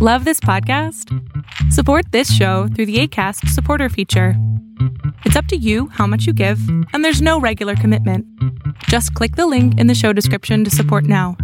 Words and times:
Love 0.00 0.24
this 0.24 0.38
podcast? 0.38 1.12
Support 1.72 2.12
this 2.12 2.32
show 2.32 2.68
through 2.68 2.86
the 2.86 3.00
ACAST 3.00 3.48
supporter 3.48 3.88
feature. 3.88 4.34
It's 5.24 5.34
up 5.34 5.46
to 5.46 5.56
you 5.56 5.88
how 5.88 6.06
much 6.06 6.24
you 6.24 6.32
give, 6.32 6.60
and 6.92 7.04
there's 7.04 7.20
no 7.20 7.40
regular 7.40 7.74
commitment. 7.74 8.24
Just 8.84 9.12
click 9.14 9.34
the 9.34 9.48
link 9.48 9.76
in 9.76 9.88
the 9.88 9.96
show 9.96 10.12
description 10.12 10.62
to 10.62 10.70
support 10.70 11.02
now. 11.02 11.36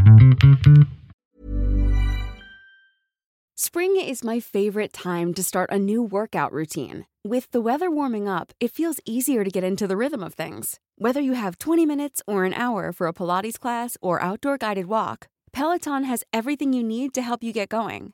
Spring 3.57 3.97
is 3.97 4.23
my 4.23 4.39
favorite 4.39 4.93
time 4.93 5.35
to 5.35 5.43
start 5.43 5.69
a 5.73 5.79
new 5.81 6.01
workout 6.01 6.53
routine. 6.53 7.07
With 7.25 7.51
the 7.51 7.61
weather 7.61 7.91
warming 7.91 8.29
up, 8.29 8.53
it 8.61 8.71
feels 8.71 9.01
easier 9.05 9.43
to 9.43 9.51
get 9.51 9.65
into 9.65 9.89
the 9.89 9.97
rhythm 9.97 10.23
of 10.23 10.35
things. 10.35 10.79
Whether 10.97 11.21
you 11.21 11.33
have 11.33 11.59
20 11.59 11.87
minutes 11.87 12.23
or 12.29 12.45
an 12.45 12.55
hour 12.55 12.93
for 12.93 13.09
a 13.09 13.13
Pilates 13.13 13.59
class 13.59 13.97
or 14.01 14.23
outdoor 14.23 14.59
guided 14.59 14.87
walk, 14.87 15.27
Peloton 15.53 16.05
has 16.05 16.23
everything 16.33 16.73
you 16.73 16.85
need 16.85 17.13
to 17.15 17.23
help 17.23 17.43
you 17.43 17.53
get 17.53 17.69
going. 17.69 18.14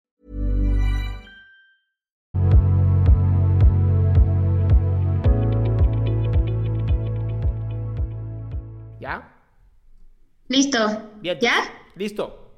Listo. 10.51 11.09
Bien. 11.21 11.39
¿Ya? 11.41 11.55
Listo. 11.95 12.51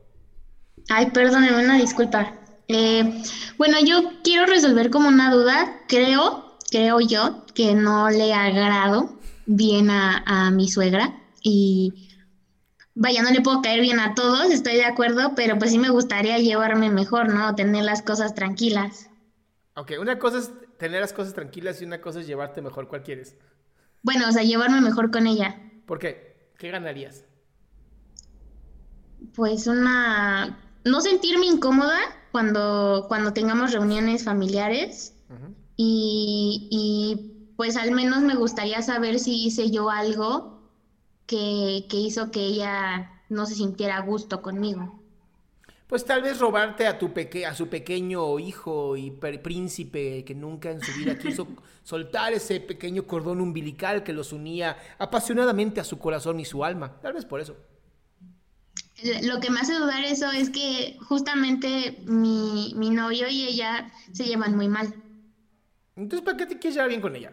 Ay, 0.89 1.11
perdóneme, 1.11 1.63
una 1.63 1.77
disculpa. 1.77 2.33
Eh, 2.67 3.22
bueno, 3.59 3.77
yo 3.86 4.13
quiero 4.23 4.47
resolver 4.47 4.89
como 4.89 5.09
una 5.09 5.31
duda. 5.31 5.81
Creo, 5.88 6.58
creo 6.71 6.99
yo, 7.02 7.45
que 7.53 7.75
no 7.75 8.09
le 8.09 8.33
agrado 8.33 9.19
bien 9.45 9.91
a, 9.91 10.23
a 10.25 10.49
mi 10.49 10.67
suegra. 10.67 11.21
Y 11.44 12.09
vaya, 12.95 13.21
no 13.21 13.30
le 13.30 13.41
puedo 13.41 13.61
caer 13.61 13.81
bien 13.81 13.99
a 13.99 14.16
todos, 14.16 14.49
estoy 14.49 14.73
de 14.73 14.86
acuerdo, 14.86 15.33
pero 15.36 15.59
pues 15.59 15.69
sí 15.69 15.77
me 15.77 15.89
gustaría 15.89 16.39
llevarme 16.39 16.89
mejor, 16.89 17.31
¿no? 17.31 17.53
Tener 17.53 17.83
las 17.83 18.02
cosas 18.02 18.33
tranquilas. 18.33 19.11
Ok, 19.75 19.91
una 19.99 20.17
cosa 20.17 20.39
es 20.39 20.52
tener 20.80 20.99
las 21.02 21.14
cosas 21.14 21.36
tranquilas 21.36 21.80
y 21.80 21.86
una 21.86 22.02
cosa 22.02 22.21
es 22.21 22.27
llevarte 22.27 22.64
mejor. 22.64 22.88
¿Cuál 22.88 23.03
quieres? 23.03 23.36
Bueno, 24.02 24.27
o 24.27 24.31
sea, 24.31 24.41
llevarme 24.41 24.81
mejor 24.81 25.11
con 25.11 25.27
ella. 25.27 25.61
¿Por 25.86 25.99
qué? 25.99 26.49
¿Qué 26.58 26.71
ganarías? 26.71 27.25
Pues 29.35 29.67
una... 29.67 30.59
No 30.85 30.99
sentirme 31.02 31.45
incómoda 31.45 31.97
cuando, 32.31 33.05
cuando 33.07 33.31
tengamos 33.31 33.71
reuniones 33.71 34.23
familiares 34.23 35.13
y, 35.77 36.67
y, 36.69 37.53
pues 37.55 37.77
al 37.77 37.91
menos 37.91 38.21
me 38.21 38.35
gustaría 38.35 38.81
saber 38.81 39.19
si 39.19 39.45
hice 39.45 39.71
yo 39.71 39.89
algo 39.89 40.61
que, 41.25 41.86
que 41.89 41.98
hizo 41.98 42.31
que 42.31 42.42
ella 42.42 43.23
no 43.30 43.45
se 43.45 43.55
sintiera 43.55 43.98
a 43.98 44.02
gusto 44.02 44.42
conmigo. 44.42 44.99
Pues 45.87 46.05
tal 46.05 46.23
vez 46.23 46.39
robarte 46.39 46.87
a, 46.87 46.98
tu 46.98 47.14
peque 47.14 47.45
a 47.45 47.53
su 47.53 47.67
pequeño 47.67 48.39
hijo 48.39 48.98
y 48.98 49.11
príncipe 49.11 50.25
que 50.25 50.33
nunca 50.33 50.71
en 50.71 50.81
su 50.81 50.92
vida 50.98 51.17
quiso 51.17 51.48
soltar 51.83 52.33
ese 52.33 52.59
pequeño 52.59 53.05
cordón 53.05 53.42
umbilical 53.42 54.03
que 54.03 54.11
los 54.11 54.33
unía 54.33 54.75
apasionadamente 54.98 55.80
a 55.80 55.83
su 55.83 55.99
corazón 55.99 56.39
y 56.39 56.45
su 56.45 56.64
alma. 56.64 56.99
Tal 56.99 57.14
vez 57.14 57.25
por 57.25 57.42
eso. 57.42 57.55
Lo 59.23 59.39
que 59.39 59.49
me 59.49 59.59
hace 59.59 59.73
dudar 59.73 60.04
eso 60.05 60.31
es 60.31 60.49
que 60.49 60.98
justamente 61.02 62.04
mi, 62.05 62.73
mi 62.76 62.89
novio 62.92 63.27
y 63.27 63.43
ella 63.48 63.92
se 64.11 64.26
llevan 64.26 64.55
muy 64.55 64.67
mal, 64.67 64.93
Entonces, 65.95 66.23
¿para 66.23 66.37
qué 66.37 66.45
te 66.45 66.59
quieres 66.59 66.76
llevar 66.76 66.89
bien 66.89 67.02
con 67.02 67.15
ella? 67.15 67.31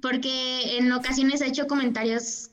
porque 0.00 0.78
en 0.78 0.92
ocasiones 0.92 1.42
ha 1.42 1.46
hecho 1.46 1.66
comentarios, 1.66 2.50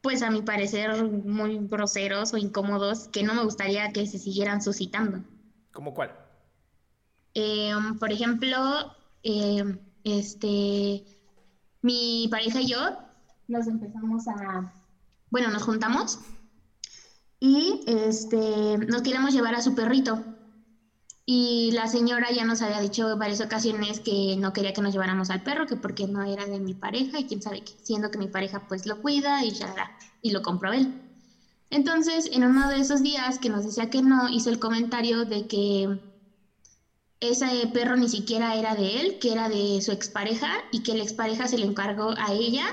pues 0.00 0.22
a 0.22 0.30
mi 0.30 0.42
parecer, 0.42 1.04
muy 1.04 1.58
groseros 1.68 2.32
o 2.32 2.36
incómodos 2.38 3.08
que 3.08 3.22
no 3.22 3.34
me 3.34 3.42
gustaría 3.44 3.92
que 3.92 4.06
se 4.06 4.18
siguieran 4.18 4.62
suscitando. 4.62 5.22
¿Cómo 5.72 5.92
cuál? 5.94 6.12
Eh, 7.34 7.72
por 8.00 8.12
ejemplo, 8.12 8.94
eh, 9.22 9.78
este, 10.04 11.04
mi 11.82 12.28
pareja 12.30 12.60
y 12.62 12.68
yo 12.68 12.98
nos 13.48 13.66
empezamos 13.66 14.26
a, 14.28 14.72
bueno, 15.30 15.50
nos 15.50 15.62
juntamos 15.62 16.18
y 17.40 17.80
este, 17.86 18.78
nos 18.88 19.02
queríamos 19.02 19.32
llevar 19.32 19.54
a 19.54 19.62
su 19.62 19.74
perrito. 19.74 20.24
Y 21.28 21.72
la 21.72 21.88
señora 21.88 22.30
ya 22.30 22.44
nos 22.44 22.62
había 22.62 22.80
dicho 22.80 23.10
en 23.10 23.18
varias 23.18 23.40
ocasiones 23.40 23.98
que 24.00 24.36
no 24.38 24.52
quería 24.52 24.72
que 24.72 24.80
nos 24.80 24.92
lleváramos 24.92 25.28
al 25.30 25.42
perro, 25.42 25.66
que 25.66 25.76
porque 25.76 26.06
no 26.06 26.22
era 26.22 26.46
de 26.46 26.60
mi 26.60 26.74
pareja 26.74 27.18
y 27.18 27.24
quién 27.24 27.42
sabe 27.42 27.62
qué, 27.62 27.72
siendo 27.82 28.10
que 28.10 28.18
mi 28.18 28.28
pareja 28.28 28.60
pues 28.60 28.86
lo 28.86 29.00
cuida 29.00 29.44
y 29.44 29.50
ya, 29.50 29.74
y 30.22 30.30
lo 30.30 30.40
compró 30.40 30.72
él. 30.72 30.88
Entonces, 31.70 32.28
en 32.30 32.44
uno 32.44 32.68
de 32.68 32.78
esos 32.78 33.02
días 33.02 33.38
que 33.40 33.48
nos 33.48 33.64
decía 33.64 33.90
que 33.90 34.02
no, 34.02 34.28
hizo 34.28 34.50
el 34.50 34.58
comentario 34.60 35.24
de 35.24 35.46
que 35.46 35.98
ese 37.20 37.66
perro 37.72 37.96
ni 37.96 38.08
siquiera 38.08 38.54
era 38.54 38.74
de 38.76 39.00
él, 39.00 39.18
que 39.18 39.32
era 39.32 39.48
de 39.48 39.80
su 39.82 39.90
expareja 39.92 40.48
y 40.70 40.82
que 40.82 40.94
la 40.94 41.02
expareja 41.02 41.48
se 41.48 41.58
le 41.58 41.66
encargó 41.66 42.14
a 42.18 42.32
ella, 42.32 42.66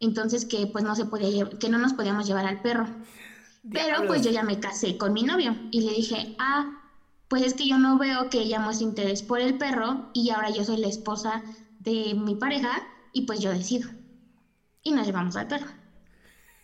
entonces 0.00 0.46
que 0.46 0.66
pues 0.66 0.84
no 0.84 0.94
se 0.96 1.04
podía 1.04 1.46
que 1.60 1.68
no 1.68 1.78
nos 1.78 1.92
podíamos 1.94 2.26
llevar 2.26 2.46
al 2.46 2.60
perro. 2.62 2.88
Pero 3.70 4.06
pues 4.06 4.22
yo 4.22 4.30
ya 4.30 4.42
me 4.42 4.58
casé 4.58 4.96
con 4.98 5.12
mi 5.12 5.22
novio 5.22 5.56
y 5.70 5.82
le 5.82 5.92
dije, 5.92 6.34
ah, 6.38 6.82
pues 7.28 7.42
es 7.42 7.54
que 7.54 7.68
yo 7.68 7.78
no 7.78 7.96
veo 7.98 8.28
que 8.28 8.40
ella 8.40 8.58
muestre 8.58 8.86
interés 8.86 9.22
por 9.22 9.40
el 9.40 9.56
perro 9.56 10.10
y 10.12 10.30
ahora 10.30 10.50
yo 10.50 10.64
soy 10.64 10.78
la 10.78 10.88
esposa 10.88 11.42
de 11.78 12.14
mi 12.14 12.34
pareja 12.34 12.82
y 13.12 13.22
pues 13.26 13.40
yo 13.40 13.50
decido. 13.50 13.88
Y 14.82 14.90
nos 14.92 15.06
llevamos 15.06 15.36
al 15.36 15.46
perro. 15.46 15.68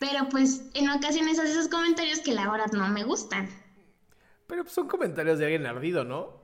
Pero 0.00 0.28
pues 0.28 0.62
en 0.74 0.90
ocasiones 0.90 1.38
hace 1.38 1.52
esos 1.52 1.68
comentarios 1.68 2.20
que 2.20 2.34
la 2.34 2.50
verdad 2.50 2.72
no 2.72 2.88
me 2.88 3.04
gustan. 3.04 3.48
Pero 4.48 4.64
pues, 4.64 4.74
son 4.74 4.88
comentarios 4.88 5.38
de 5.38 5.44
alguien 5.44 5.66
ardido, 5.66 6.04
¿no? 6.04 6.42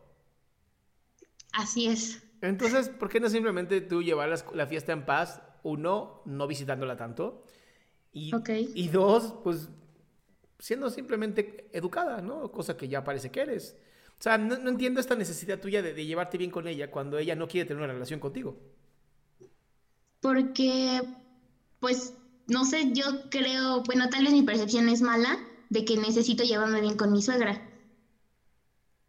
Así 1.52 1.86
es. 1.86 2.22
Entonces, 2.40 2.88
¿por 2.88 3.08
qué 3.08 3.20
no 3.20 3.28
simplemente 3.28 3.80
tú 3.80 4.02
llevar 4.02 4.28
la 4.54 4.66
fiesta 4.66 4.92
en 4.92 5.06
paz? 5.06 5.40
Uno, 5.62 6.22
no 6.26 6.46
visitándola 6.46 6.96
tanto. 6.96 7.44
Y, 8.12 8.34
Ok. 8.34 8.50
y 8.50 8.88
dos, 8.88 9.34
pues 9.42 9.68
siendo 10.64 10.88
simplemente 10.88 11.68
educada, 11.74 12.22
¿no? 12.22 12.50
Cosa 12.50 12.74
que 12.74 12.88
ya 12.88 13.04
parece 13.04 13.30
que 13.30 13.42
eres. 13.42 13.76
O 14.18 14.22
sea, 14.22 14.38
no, 14.38 14.56
no 14.56 14.70
entiendo 14.70 14.98
esta 14.98 15.14
necesidad 15.14 15.60
tuya 15.60 15.82
de, 15.82 15.92
de 15.92 16.06
llevarte 16.06 16.38
bien 16.38 16.50
con 16.50 16.66
ella 16.66 16.90
cuando 16.90 17.18
ella 17.18 17.36
no 17.36 17.46
quiere 17.48 17.68
tener 17.68 17.82
una 17.82 17.92
relación 17.92 18.18
contigo. 18.18 18.58
Porque, 20.20 21.02
pues, 21.80 22.14
no 22.48 22.64
sé, 22.64 22.92
yo 22.92 23.04
creo, 23.30 23.82
bueno, 23.84 24.08
tal 24.10 24.24
vez 24.24 24.32
mi 24.32 24.42
percepción 24.42 24.88
es 24.88 25.02
mala 25.02 25.38
de 25.70 25.84
que 25.84 25.96
necesito 25.96 26.42
llevarme 26.44 26.80
bien 26.80 26.96
con 26.96 27.12
mi 27.12 27.22
suegra. 27.22 27.62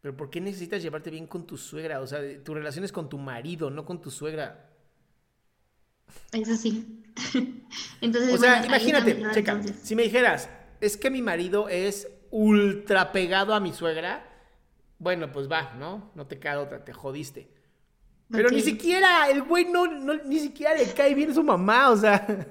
Pero 0.00 0.16
¿por 0.16 0.30
qué 0.30 0.40
necesitas 0.40 0.82
llevarte 0.82 1.10
bien 1.10 1.26
con 1.26 1.46
tu 1.46 1.56
suegra? 1.58 2.00
O 2.00 2.06
sea, 2.06 2.20
tu 2.42 2.54
relación 2.54 2.84
es 2.84 2.92
con 2.92 3.08
tu 3.10 3.18
marido, 3.18 3.70
no 3.70 3.84
con 3.84 4.00
tu 4.00 4.10
suegra. 4.10 4.70
Eso 6.32 6.56
sí. 6.56 7.02
Entonces, 8.00 8.34
O 8.34 8.38
sea, 8.38 8.60
bueno, 8.60 8.66
imagínate, 8.66 9.30
checa, 9.30 9.52
entonces. 9.52 9.76
si 9.82 9.94
me 9.94 10.02
dijeras, 10.02 10.48
es 10.80 10.96
que 10.96 11.10
mi 11.10 11.22
marido 11.22 11.68
es 11.68 12.08
ultra 12.30 13.12
pegado 13.12 13.54
a 13.54 13.60
mi 13.60 13.72
suegra, 13.72 14.24
bueno, 14.98 15.32
pues 15.32 15.50
va, 15.50 15.74
¿no? 15.74 16.10
No 16.14 16.26
te 16.26 16.38
queda 16.38 16.60
otra, 16.60 16.84
te 16.84 16.92
jodiste. 16.92 17.48
Pero 18.30 18.50
ni 18.50 18.60
siquiera, 18.60 19.30
el 19.30 19.42
güey 19.42 19.66
no, 19.66 19.86
no- 19.86 20.22
ni 20.24 20.38
siquiera 20.40 20.74
le 20.74 20.92
cae 20.92 21.14
bien 21.14 21.34
su 21.34 21.42
mamá, 21.44 21.90
o 21.90 21.96
sea. 21.96 22.46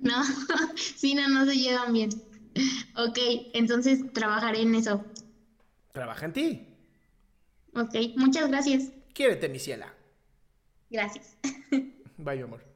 No, 0.00 0.22
sí, 0.76 1.14
no, 1.14 1.28
no 1.28 1.44
se 1.44 1.56
llevan 1.56 1.92
bien. 1.92 2.10
Ok, 2.96 3.18
entonces 3.52 4.12
trabajaré 4.12 4.62
en 4.62 4.74
eso. 4.74 5.04
Trabaja 5.92 6.26
en 6.26 6.32
ti. 6.32 6.66
Ok, 7.74 7.94
muchas 8.16 8.48
gracias. 8.48 8.92
Quiérete, 9.12 9.48
mi 9.48 9.58
ciela. 9.58 9.92
Gracias. 10.90 11.36
Bye, 12.18 12.42
amor. 12.42 12.75